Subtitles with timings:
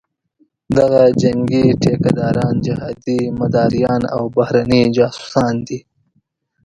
[0.77, 5.79] دغه جنګي ټیکه داران، جهادي مداریان او بهرني جاسوسان دي.